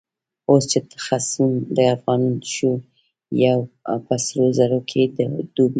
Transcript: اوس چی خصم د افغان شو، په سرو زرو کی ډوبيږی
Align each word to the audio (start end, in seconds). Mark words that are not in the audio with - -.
اوس 0.49 0.63
چی 0.71 0.79
خصم 1.05 1.47
د 1.75 1.77
افغان 1.95 2.21
شو، 2.53 2.71
په 4.05 4.13
سرو 4.25 4.45
زرو 4.57 4.79
کی 4.89 5.01
ډوبيږی 5.15 5.65